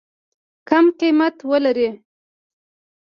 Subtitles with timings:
[0.69, 1.89] کم قیمت ولري.